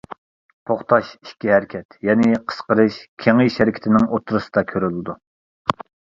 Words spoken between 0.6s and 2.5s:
توختاش ئىككى ھەرىكەت يەنى